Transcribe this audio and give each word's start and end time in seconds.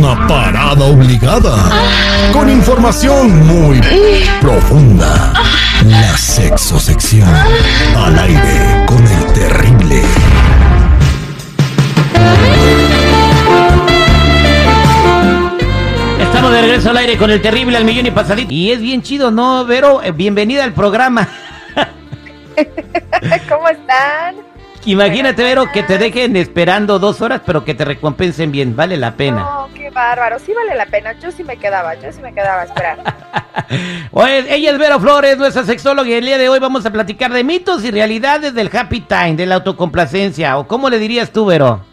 Una 0.00 0.26
parada 0.26 0.86
obligada. 0.86 1.70
Con 2.32 2.48
información 2.48 3.46
muy 3.46 3.82
profunda. 4.40 5.34
La 5.84 6.16
sexosección. 6.16 7.28
Al 7.94 8.18
aire 8.18 8.86
con 8.86 9.06
el 9.06 9.32
terrible. 9.34 10.02
Estamos 16.18 16.50
de 16.50 16.62
regreso 16.62 16.88
al 16.88 16.96
aire 16.96 17.18
con 17.18 17.30
el 17.30 17.42
terrible 17.42 17.76
al 17.76 17.84
millón 17.84 18.06
y 18.06 18.10
pasadito. 18.10 18.50
Y 18.50 18.72
es 18.72 18.80
bien 18.80 19.02
chido, 19.02 19.30
¿no, 19.30 19.66
Vero? 19.66 20.02
Eh, 20.02 20.12
Bienvenida 20.12 20.64
al 20.64 20.72
programa. 20.72 21.28
¿Cómo 23.50 23.68
están? 23.68 24.49
Imagínate, 24.86 25.42
Vero, 25.42 25.70
que 25.72 25.82
te 25.82 25.98
dejen 25.98 26.36
esperando 26.36 26.98
dos 26.98 27.20
horas, 27.20 27.42
pero 27.44 27.64
que 27.64 27.74
te 27.74 27.84
recompensen 27.84 28.50
bien. 28.50 28.74
Vale 28.74 28.96
la 28.96 29.14
pena. 29.14 29.40
No, 29.40 29.68
qué 29.74 29.90
bárbaro. 29.90 30.38
Sí 30.38 30.52
vale 30.54 30.74
la 30.74 30.86
pena. 30.86 31.12
Yo 31.20 31.30
sí 31.30 31.44
me 31.44 31.58
quedaba, 31.58 31.94
yo 31.96 32.10
sí 32.12 32.20
me 32.22 32.32
quedaba 32.32 32.62
a 32.62 32.64
esperar. 32.64 32.98
Oye, 34.12 34.54
ella 34.54 34.70
es 34.70 34.78
Vero 34.78 34.98
Flores, 34.98 35.36
nuestra 35.36 35.64
sexóloga, 35.64 36.08
y 36.08 36.14
el 36.14 36.24
día 36.24 36.38
de 36.38 36.48
hoy 36.48 36.58
vamos 36.58 36.86
a 36.86 36.90
platicar 36.90 37.32
de 37.32 37.44
mitos 37.44 37.84
y 37.84 37.90
realidades 37.90 38.54
del 38.54 38.70
happy 38.74 39.02
time, 39.02 39.36
de 39.36 39.46
la 39.46 39.56
autocomplacencia. 39.56 40.58
¿O 40.58 40.66
cómo 40.66 40.88
le 40.88 40.98
dirías 40.98 41.30
tú, 41.30 41.46
Vero? 41.46 41.84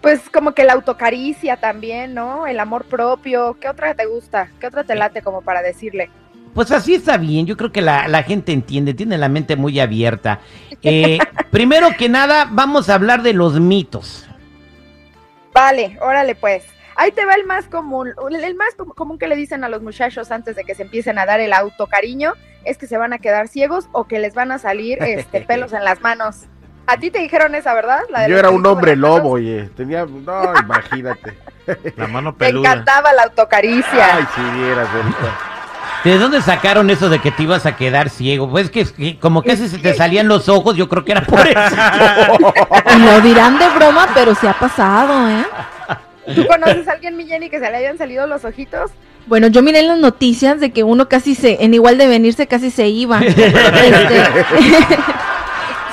Pues 0.00 0.28
como 0.30 0.52
que 0.52 0.64
la 0.64 0.74
autocaricia 0.74 1.56
también, 1.56 2.14
¿no? 2.14 2.46
El 2.46 2.60
amor 2.60 2.84
propio. 2.84 3.56
¿Qué 3.60 3.68
otra 3.68 3.94
te 3.94 4.06
gusta? 4.06 4.48
¿Qué 4.60 4.66
otra 4.66 4.84
te 4.84 4.94
late 4.94 5.22
como 5.22 5.42
para 5.42 5.62
decirle? 5.62 6.10
Pues 6.56 6.72
así 6.72 6.94
está 6.94 7.18
bien, 7.18 7.44
yo 7.44 7.54
creo 7.58 7.70
que 7.70 7.82
la, 7.82 8.08
la 8.08 8.22
gente 8.22 8.50
entiende, 8.50 8.94
tiene 8.94 9.18
la 9.18 9.28
mente 9.28 9.56
muy 9.56 9.78
abierta. 9.78 10.40
Eh, 10.82 11.18
primero 11.50 11.90
que 11.98 12.08
nada, 12.08 12.48
vamos 12.50 12.88
a 12.88 12.94
hablar 12.94 13.20
de 13.22 13.34
los 13.34 13.60
mitos. 13.60 14.26
Vale, 15.52 15.98
órale 16.00 16.34
pues. 16.34 16.64
Ahí 16.96 17.12
te 17.12 17.26
va 17.26 17.34
el 17.34 17.44
más 17.44 17.66
común. 17.66 18.14
El 18.42 18.54
más 18.54 18.74
com- 18.74 18.88
común 18.88 19.18
que 19.18 19.26
le 19.28 19.36
dicen 19.36 19.64
a 19.64 19.68
los 19.68 19.82
muchachos 19.82 20.30
antes 20.30 20.56
de 20.56 20.64
que 20.64 20.74
se 20.74 20.84
empiecen 20.84 21.18
a 21.18 21.26
dar 21.26 21.40
el 21.40 21.52
autocariño 21.52 22.32
es 22.64 22.78
que 22.78 22.86
se 22.86 22.96
van 22.96 23.12
a 23.12 23.18
quedar 23.18 23.48
ciegos 23.48 23.86
o 23.92 24.04
que 24.08 24.18
les 24.18 24.32
van 24.34 24.50
a 24.50 24.58
salir 24.58 25.02
este, 25.02 25.40
pelos 25.46 25.74
en 25.74 25.84
las 25.84 26.00
manos. 26.00 26.44
A 26.86 26.96
ti 26.96 27.10
te 27.10 27.18
dijeron 27.18 27.54
esa, 27.54 27.74
¿verdad? 27.74 28.00
La 28.08 28.22
de 28.22 28.30
Yo 28.30 28.38
era 28.38 28.48
un 28.48 28.64
hombre 28.64 28.96
lobo, 28.96 29.32
oye. 29.32 29.68
Tenía. 29.76 30.06
No, 30.06 30.54
imagínate. 30.58 31.34
La 31.96 32.06
mano 32.06 32.34
peluda. 32.34 32.70
encantaba 32.70 33.12
la 33.12 33.24
autocaricia. 33.24 34.16
Ay, 34.16 34.24
si 34.34 34.40
vieras, 34.58 34.88
ahorita. 34.94 35.55
¿De 36.04 36.18
dónde 36.18 36.40
sacaron 36.40 36.90
eso 36.90 37.08
de 37.08 37.20
que 37.20 37.30
te 37.30 37.42
ibas 37.42 37.66
a 37.66 37.76
quedar 37.76 38.10
ciego? 38.10 38.48
Pues 38.48 38.70
que, 38.70 38.84
que 38.84 39.18
como 39.18 39.42
casi 39.42 39.68
se 39.68 39.78
te 39.78 39.94
salían 39.94 40.28
los 40.28 40.48
ojos, 40.48 40.76
yo 40.76 40.88
creo 40.88 41.04
que 41.04 41.12
era 41.12 41.22
por 41.22 41.46
eso. 41.46 41.58
Y 42.94 42.98
lo 43.04 43.20
dirán 43.20 43.58
de 43.58 43.68
broma, 43.70 44.08
pero 44.14 44.34
se 44.34 44.48
ha 44.48 44.52
pasado, 44.52 45.28
¿eh? 45.28 45.44
¿Tú 46.34 46.46
conoces 46.46 46.88
a 46.88 46.92
alguien, 46.92 47.16
mi 47.16 47.26
Jenny, 47.26 47.50
que 47.50 47.60
se 47.60 47.70
le 47.70 47.76
hayan 47.76 47.98
salido 47.98 48.26
los 48.26 48.44
ojitos? 48.44 48.90
Bueno, 49.26 49.48
yo 49.48 49.62
miré 49.62 49.80
en 49.80 49.88
las 49.88 49.98
noticias 49.98 50.60
de 50.60 50.70
que 50.70 50.84
uno 50.84 51.08
casi 51.08 51.34
se, 51.34 51.64
en 51.64 51.74
igual 51.74 51.98
de 51.98 52.06
venirse, 52.06 52.46
casi 52.46 52.70
se 52.70 52.88
iba. 52.88 53.20
Este, 53.26 53.36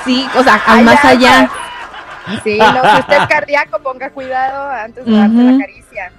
sí, 0.04 0.26
o 0.36 0.42
sea, 0.42 0.60
al 0.66 0.84
más 0.84 1.04
allá. 1.04 1.50
Sí, 2.42 2.58
no, 2.58 2.94
si 2.94 3.00
usted 3.00 3.16
es 3.20 3.26
cardíaco, 3.26 3.78
ponga 3.80 4.10
cuidado 4.10 4.70
antes 4.70 5.04
de 5.04 5.12
darse 5.12 5.36
Ujú. 5.36 5.50
la 5.50 5.58
caricia. 5.58 6.12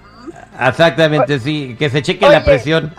Exactamente, 0.60 1.40
sí, 1.40 1.76
que 1.78 1.90
se 1.90 2.02
cheque 2.02 2.26
Oye. 2.26 2.36
la 2.36 2.44
presión. 2.44 2.94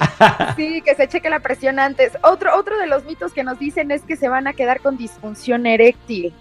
Sí, 0.56 0.80
que 0.82 0.94
se 0.94 1.08
cheque 1.08 1.28
la 1.28 1.40
presión 1.40 1.78
antes. 1.78 2.12
Otro, 2.22 2.56
otro 2.56 2.78
de 2.78 2.86
los 2.86 3.04
mitos 3.04 3.32
que 3.32 3.44
nos 3.44 3.58
dicen 3.58 3.90
es 3.90 4.02
que 4.02 4.16
se 4.16 4.28
van 4.28 4.46
a 4.46 4.52
quedar 4.52 4.80
con 4.80 4.96
disfunción 4.96 5.66
eréctil. 5.66 6.32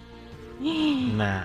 Nah. 1.16 1.44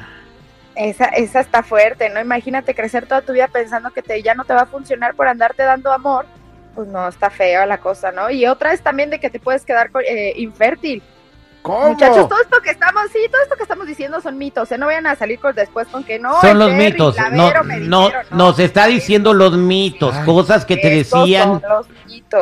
Esa, 0.74 1.06
esa 1.06 1.42
está 1.42 1.64
fuerte, 1.64 2.10
¿no? 2.10 2.22
Imagínate 2.22 2.74
crecer 2.74 3.06
toda 3.06 3.22
tu 3.22 3.34
vida 3.34 3.50
pensando 3.50 3.92
que 3.92 4.02
te, 4.02 4.22
ya 4.24 4.36
no 4.36 4.46
te 4.46 4.54
va 4.54 4.62
a 4.62 4.66
funcionar 4.66 5.16
por 5.16 5.28
andarte 5.28 5.64
dando 5.64 5.92
amor. 5.92 6.26
Pues 6.74 6.88
no, 6.88 7.10
está 7.10 7.30
feo 7.30 7.66
la 7.66 7.80
cosa, 7.80 8.12
¿no? 8.14 8.30
Y 8.30 8.48
otra 8.48 8.72
es 8.72 8.82
también 8.82 9.10
de 9.10 9.20
que 9.20 9.30
te 9.30 9.40
puedes 9.40 9.66
quedar 9.66 9.92
eh, 10.08 10.34
infértil. 10.38 11.04
¿Cómo? 11.62 11.90
Muchachos, 11.90 12.28
todo 12.30 12.42
esto 12.42 12.62
que 12.62 12.72
estamos, 12.72 13.04
sí, 13.12 13.20
todo 13.30 13.42
esto 13.44 13.56
que 13.56 13.64
estamos 13.64 13.86
diciendo 14.02 14.22
son 14.22 14.38
mitos, 14.40 14.72
¿eh? 14.72 14.78
No 14.80 14.88
vayan 14.88 15.06
a 15.06 15.16
salir 15.16 15.40
con 15.40 15.54
después 15.54 15.88
con 15.88 16.04
que 16.04 16.18
no. 16.18 16.42
Son 16.42 16.58
los 16.58 16.70
Terry, 16.70 16.92
mitos. 16.92 17.16
No, 17.32 17.64
me 17.64 17.80
no, 17.80 18.06
dijeron, 18.06 18.26
nos 18.32 18.58
está 18.58 18.88
diciendo 18.88 19.34
los 19.34 19.56
mitos, 19.56 20.16
Ay, 20.16 20.26
cosas 20.26 20.66
que 20.66 20.78
te 20.78 20.90
decían 20.90 21.62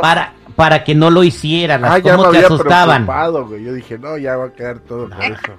para, 0.02 0.34
para 0.56 0.84
que 0.86 0.96
no 0.96 1.10
lo 1.10 1.22
hicieran. 1.24 1.84
Ah, 1.84 1.98
ya 1.98 2.12
me 2.12 2.18
¿Cómo 2.18 2.32
te 2.32 2.38
había 2.38 2.48
asustaban? 2.48 3.06
güey. 3.06 3.64
Yo 3.66 3.74
dije, 3.74 3.98
no, 3.98 4.18
ya 4.18 4.38
va 4.38 4.46
a 4.46 4.54
quedar 4.54 4.80
todo 4.80 5.10
por 5.10 5.22
eso. 5.22 5.58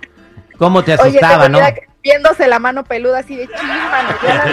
¿Cómo 0.57 0.83
te 0.83 0.95
Oye, 0.95 1.19
asustaban, 1.19 1.53
no? 1.53 1.59
viéndose 2.03 2.49
la 2.49 2.59
mano 2.59 2.83
peluda 2.85 3.19
así 3.19 3.37
de 3.37 3.47
chismano, 3.47 4.09
ya 4.23 4.35
la. 4.35 4.45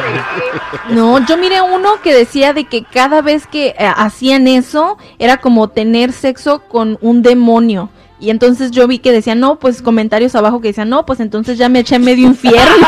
No, 0.93 1.25
yo 1.25 1.37
miré 1.37 1.61
uno 1.61 2.01
que 2.03 2.13
decía 2.13 2.51
de 2.51 2.65
que 2.65 2.83
cada 2.83 3.21
vez 3.21 3.47
que 3.47 3.67
eh, 3.67 3.75
hacían 3.95 4.47
eso 4.47 4.97
era 5.17 5.37
como 5.37 5.69
tener 5.69 6.11
sexo 6.11 6.63
con 6.67 6.97
un 6.99 7.21
demonio. 7.21 7.89
Y 8.19 8.31
entonces 8.31 8.71
yo 8.71 8.87
vi 8.87 8.97
que 8.99 9.11
decían, 9.11 9.39
no, 9.39 9.59
pues 9.59 9.81
comentarios 9.81 10.33
abajo 10.35 10.59
que 10.59 10.69
decían, 10.69 10.89
no, 10.89 11.05
pues 11.05 11.19
entonces 11.19 11.57
ya 11.57 11.69
me 11.69 11.79
eché 11.79 11.99
medio 11.99 12.27
infierno. 12.27 12.87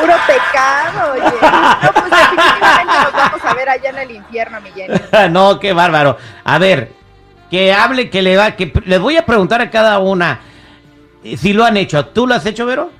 Puro 0.00 0.14
pecado, 0.26 1.12
oye. 1.12 1.22
No, 1.22 1.92
pues 1.92 2.10
definitivamente 2.10 2.94
nos 3.04 3.12
vamos 3.12 3.40
a 3.44 3.54
ver 3.54 3.68
allá 3.68 3.90
en 3.90 3.98
el 3.98 4.10
infierno, 4.12 4.60
mi 4.62 4.70
Jenny. 4.70 4.98
no, 5.30 5.60
qué 5.60 5.74
bárbaro. 5.74 6.16
A 6.42 6.58
ver, 6.58 6.92
que 7.50 7.72
hable, 7.74 8.08
que 8.08 8.22
le 8.22 8.38
va, 8.38 8.52
que 8.52 8.72
les 8.86 8.98
voy 8.98 9.18
a 9.18 9.26
preguntar 9.26 9.60
a 9.60 9.70
cada 9.70 9.98
una 9.98 10.40
eh, 11.22 11.36
si 11.36 11.52
lo 11.52 11.64
han 11.64 11.76
hecho. 11.76 12.06
¿Tú 12.06 12.26
lo 12.26 12.34
has 12.34 12.46
hecho, 12.46 12.64
Vero? 12.64 12.90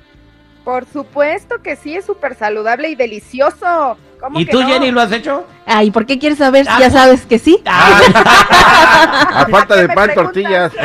Por 0.63 0.85
supuesto 0.85 1.61
que 1.61 1.75
sí, 1.75 1.95
es 1.95 2.05
súper 2.05 2.35
saludable 2.35 2.89
y 2.89 2.95
delicioso. 2.95 3.97
¿Cómo 4.23 4.39
¿Y 4.39 4.45
que 4.45 4.53
tú, 4.53 4.61
no? 4.61 4.67
Jenny, 4.69 4.89
lo 4.89 5.01
has 5.01 5.11
hecho? 5.11 5.45
Ay, 5.65 5.91
¿por 5.91 6.05
qué 6.05 6.17
quieres 6.17 6.37
saber? 6.37 6.65
Ah, 6.69 6.77
ya 6.79 6.89
sabes 6.89 7.25
que 7.25 7.37
sí. 7.39 7.61
A 7.65 9.45
falta 9.51 9.73
¿A 9.73 9.77
de 9.77 9.89
pan, 9.89 10.13
tortillas. 10.15 10.71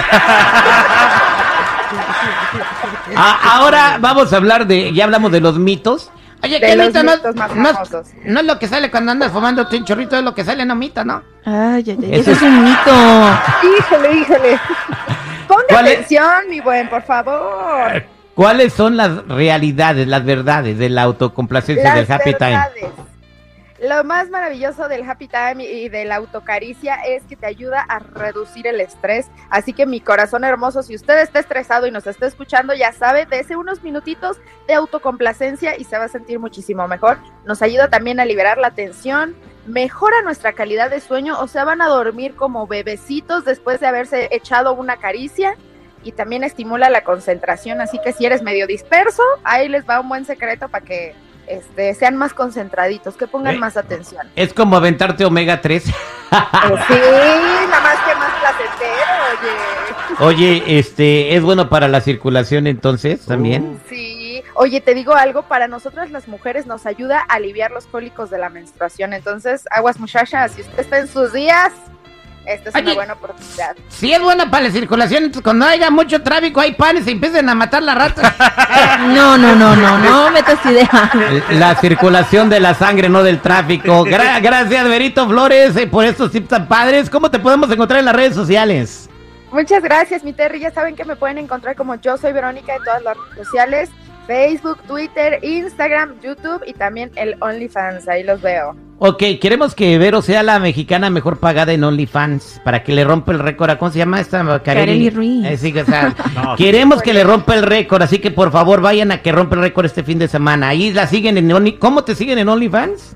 Ah, 3.17 3.57
ahora 3.59 3.97
vamos 4.01 4.33
a 4.33 4.37
hablar 4.37 4.67
de, 4.67 4.93
ya 4.93 5.05
hablamos 5.05 5.33
de 5.33 5.41
los 5.41 5.59
mitos. 5.59 6.11
Oye, 6.43 6.61
De 6.61 6.67
¿qué 6.67 6.77
los 6.77 6.89
mito? 6.89 7.03
No, 7.03 7.13
mitos 7.17 7.35
más 7.37 7.55
no 7.57 8.03
no 8.27 8.41
es 8.41 8.47
lo 8.47 8.59
que 8.59 8.69
sale 8.69 8.91
cuando 8.91 9.13
andas 9.13 9.33
fumando 9.33 9.67
un 9.71 9.85
chorrito, 9.85 10.17
es 10.17 10.23
lo 10.23 10.35
que 10.35 10.45
sale, 10.45 10.65
no 10.67 10.75
mito, 10.77 11.05
¿no? 11.05 11.23
Ay, 11.45 11.83
ay, 11.89 11.99
ay, 12.03 12.09
Ese 12.13 12.33
eso 12.33 12.33
es 12.33 12.43
un 12.43 12.65
mito. 12.65 12.91
Híjole, 13.79 14.13
híjole. 14.13 14.61
Ponga 15.49 15.65
¿Cuál 15.69 15.87
es? 15.87 15.93
atención, 15.95 16.49
mi 16.51 16.61
buen, 16.61 16.89
por 16.89 17.03
favor. 17.03 18.05
¿Cuáles 18.35 18.73
son 18.75 18.97
las 18.97 19.27
realidades, 19.27 20.07
las 20.07 20.25
verdades 20.25 20.79
de 20.79 20.89
la 20.91 21.03
autocomplacencia 21.03 21.95
del 21.95 22.13
happy 22.13 22.35
time? 22.35 22.61
Lo 23.81 24.03
más 24.03 24.29
maravilloso 24.29 24.89
del 24.89 25.09
happy 25.09 25.29
time 25.29 25.65
y 25.65 25.89
de 25.89 26.05
la 26.05 26.17
autocaricia 26.17 26.97
es 26.97 27.23
que 27.25 27.37
te 27.37 27.47
ayuda 27.47 27.81
a 27.89 28.01
reducir 28.01 28.67
el 28.67 28.81
estrés. 28.81 29.31
Así 29.51 29.73
que 29.73 29.87
mi 29.87 30.01
corazón 30.01 30.43
hermoso, 30.43 30.83
si 30.83 30.97
usted 30.97 31.21
está 31.21 31.39
estresado 31.39 31.87
y 31.87 31.93
nos 31.93 32.09
está 32.09 32.27
escuchando, 32.27 32.75
ya 32.75 32.91
sabe, 32.93 33.25
dése 33.27 33.55
unos 33.55 33.85
minutitos 33.85 34.39
de 34.67 34.75
autocomplacencia 34.75 35.77
y 35.77 35.85
se 35.85 35.97
va 35.97 36.05
a 36.05 36.09
sentir 36.09 36.41
muchísimo 36.41 36.89
mejor. 36.89 37.19
Nos 37.45 37.63
ayuda 37.63 37.89
también 37.89 38.19
a 38.19 38.25
liberar 38.25 38.59
la 38.59 38.73
tensión, 38.73 39.37
mejora 39.65 40.23
nuestra 40.23 40.55
calidad 40.55 40.91
de 40.91 41.01
sueño, 41.01 41.39
o 41.39 41.47
sea, 41.47 41.65
van 41.65 41.81
a 41.81 41.87
dormir 41.87 42.35
como 42.35 42.67
bebecitos 42.67 43.45
después 43.45 43.79
de 43.79 43.87
haberse 43.87 44.29
echado 44.33 44.73
una 44.73 44.97
caricia. 44.97 45.55
Y 46.03 46.13
también 46.13 46.43
estimula 46.43 46.91
la 46.91 47.03
concentración, 47.03 47.81
así 47.81 48.01
que 48.03 48.13
si 48.13 48.25
eres 48.25 48.43
medio 48.43 48.67
disperso, 48.67 49.23
ahí 49.45 49.69
les 49.69 49.89
va 49.89 50.01
un 50.01 50.09
buen 50.09 50.25
secreto 50.25 50.69
para 50.69 50.85
que 50.85 51.15
este, 51.49 51.95
sean 51.95 52.17
más 52.17 52.35
concentraditos, 52.35 53.17
que 53.17 53.27
pongan 53.27 53.57
Eh. 53.57 53.59
más 53.59 53.77
atención. 53.77 54.27
Es 54.37 54.53
como 54.55 54.77
aventarte 54.77 55.25
omega 55.25 55.61
3. 55.61 55.87
Eh, 55.87 55.91
sí, 56.31 56.35
nada 57.71 57.81
más 57.81 57.97
que 58.07 58.15
más 58.17 58.33
placentero, 58.41 59.13
oye. 59.41 60.25
Oye, 60.61 60.79
este, 60.79 61.35
¿es 61.37 61.43
bueno 61.43 61.69
para 61.69 61.89
la 61.89 62.01
circulación 62.01 62.67
entonces 62.67 63.25
también? 63.25 63.81
Sí, 63.89 64.43
oye, 64.55 64.81
te 64.81 64.95
digo 64.95 65.15
algo, 65.15 65.43
para 65.43 65.69
nosotras 65.69 66.11
las 66.11 66.29
mujeres 66.29 66.67
nos 66.67 66.87
ayuda 66.87 67.25
a 67.29 67.35
aliviar 67.35 67.71
los 67.71 67.87
cólicos 67.87 68.29
de 68.31 68.39
la 68.39 68.49
menstruación. 68.51 69.13
Entonces, 69.13 69.65
aguas 69.71 69.99
muchachas, 70.01 70.53
si 70.53 70.63
usted 70.63 70.81
está 70.81 70.99
en 70.99 71.09
sus 71.09 71.33
días, 71.33 71.73
esta 72.47 72.71
es 72.71 72.75
Oye. 72.75 72.85
una 72.85 72.95
buena 72.95 73.13
oportunidad. 73.15 73.77
Si 73.89 74.13
es 74.13 74.21
buena 74.23 74.51
para 74.51 74.65
la 74.65 74.71
circulación, 74.71 75.25
entonces 75.25 75.43
cuando 75.43 75.67
haya 75.67 75.91
mucho 75.91 76.23
tráfico 76.23 76.61
hay 76.61 76.73
panes 76.75 77.07
y 77.07 77.11
empiecen 77.13 77.49
a 77.49 77.55
matar 77.55 77.83
las 77.83 77.95
ratas. 77.97 78.33
No, 79.01 79.39
no, 79.39 79.55
no, 79.55 79.77
no, 79.77 79.99
no 79.99 80.31
metas 80.31 80.59
idea. 80.67 80.91
La 81.51 81.75
circulación 81.77 82.49
de 82.51 82.59
la 82.61 82.75
sangre, 82.75 83.09
no 83.09 83.23
del 83.23 83.41
tráfico. 83.41 84.05
Gra- 84.05 84.41
gracias, 84.43 84.89
Berito 84.89 85.29
Flores, 85.29 85.77
eh, 85.77 85.87
por 85.87 86.05
estos 86.05 86.33
tips 86.33 86.49
tan 86.49 86.67
padres. 86.69 87.09
¿Cómo 87.09 87.31
te 87.31 87.39
podemos 87.39 87.71
encontrar 87.71 88.01
en 88.01 88.07
las 88.07 88.15
redes 88.17 88.35
sociales? 88.35 89.09
Muchas 89.53 89.83
gracias, 89.83 90.25
mi 90.25 90.33
Terry. 90.33 90.61
Ya 90.61 90.71
saben 90.73 90.97
que 90.97 91.05
me 91.05 91.17
pueden 91.17 91.39
encontrar 91.39 91.77
como 91.77 91.95
yo 91.97 92.17
soy 92.19 92.33
Verónica 92.33 92.75
en 92.75 92.83
todas 92.85 93.03
las 93.03 93.17
redes 93.17 93.47
sociales, 93.47 93.91
Facebook, 94.27 94.79
Twitter, 94.87 95.39
Instagram, 95.43 96.21
YouTube 96.21 96.63
y 96.67 96.73
también 96.75 97.11
el 97.15 97.37
OnlyFans. 97.41 98.09
Ahí 98.09 98.25
los 98.25 98.43
veo. 98.43 98.77
Ok, 99.01 99.23
queremos 99.41 99.77
que 99.77 99.97
Vero 99.97 100.23
sea 100.23 100.43
la 100.43 100.59
mexicana 100.59 101.09
mejor 101.09 101.37
pagada 101.39 101.73
en 101.73 101.85
OnlyFans 101.85 102.61
para 102.65 102.83
que 102.83 102.93
le 102.93 103.05
rompa 103.05 103.31
el 103.31 103.39
récord. 103.39 103.71
a- 103.71 103.79
¿Cómo 103.79 103.93
se 103.93 103.99
llama 103.99 104.21
esta? 104.21 104.61
Kareli 104.65 105.09
Ruiz. 105.11 105.47
Eh, 105.47 105.57
sí, 105.57 105.73
o 105.79 105.85
sea, 105.85 106.13
No, 106.35 106.57
queremos 106.57 107.01
que 107.01 107.15
le 107.15 107.23
rompa 107.23 107.55
el 107.55 107.63
récord, 107.63 108.03
así 108.03 108.19
que 108.19 108.33
por 108.33 108.51
favor 108.51 108.81
vayan 108.81 109.13
a 109.13 109.23
que 109.23 109.31
rompa 109.31 109.55
el 109.55 109.63
récord 109.63 109.87
este 109.87 110.03
fin 110.03 110.19
de 110.19 110.27
semana. 110.27 110.71
Ahí 110.71 110.93
la 110.93 111.07
siguen 111.07 111.39
en 111.39 111.53
Only... 111.53 111.75
¿Cómo 111.75 112.03
te 112.03 112.17
siguen 112.17 112.39
en 112.39 112.49
OnlyFans? 112.49 113.15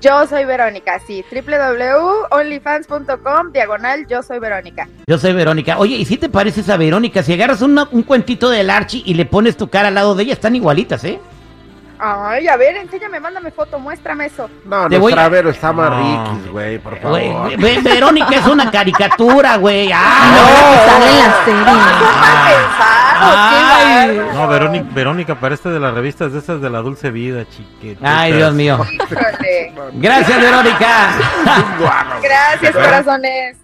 Yo 0.00 0.26
soy 0.26 0.46
Verónica, 0.46 0.98
sí. 1.06 1.22
www.onlyfans.com, 1.30 3.52
diagonal, 3.52 4.06
yo 4.08 4.22
soy 4.22 4.38
Verónica. 4.38 4.88
Yo 5.06 5.18
soy 5.18 5.34
Verónica. 5.34 5.76
Oye, 5.78 5.96
¿y 5.96 6.06
si 6.06 6.16
te 6.16 6.30
pareces 6.30 6.70
a 6.70 6.78
Verónica? 6.78 7.22
Si 7.22 7.34
agarras 7.34 7.60
una- 7.60 7.86
un 7.92 8.04
cuentito 8.04 8.48
del 8.48 8.70
Archie 8.70 9.02
y 9.04 9.12
le 9.12 9.26
pones 9.26 9.58
tu 9.58 9.68
cara 9.68 9.88
al 9.88 9.94
lado 9.96 10.14
de 10.14 10.22
ella, 10.22 10.32
están 10.32 10.56
igualitas, 10.56 11.04
¿eh? 11.04 11.20
Ay, 12.02 12.48
a 12.48 12.56
ver, 12.56 12.76
enséñame, 12.76 13.20
mándame 13.20 13.50
foto, 13.50 13.78
muéstrame 13.78 14.26
eso. 14.26 14.48
No, 14.64 14.88
Te 14.88 14.96
voy 14.96 15.12
nuestra 15.12 15.26
a- 15.26 15.28
Vero 15.28 15.50
está 15.50 15.72
más 15.72 15.90
riquis, 15.94 16.50
güey, 16.50 16.78
por 16.78 16.98
favor. 16.98 17.56
Ve- 17.58 17.80
Verónica 17.82 18.36
es 18.36 18.46
una 18.46 18.70
caricatura, 18.70 19.56
güey. 19.58 19.88
No, 19.92 19.96
¡Ah! 19.98 20.72
que 20.72 20.90
sale 20.90 21.10
en 21.10 21.18
la 21.28 21.44
serie. 24.14 24.32
No, 24.34 24.48
Verónica, 24.48 24.86
Verónica 24.92 25.34
parece 25.34 25.68
de 25.68 25.78
las 25.80 25.92
revistas 25.94 26.32
de 26.32 26.38
esas 26.38 26.60
de 26.62 26.70
la 26.70 26.78
dulce 26.78 27.10
vida, 27.10 27.44
chiquita. 27.48 28.20
Ay, 28.20 28.32
Dios 28.32 28.54
mío. 28.54 28.78
Híjole. 28.90 29.74
Gracias, 29.94 30.40
Verónica. 30.40 31.10
Gracias, 32.22 32.72
corazones. 32.74 33.56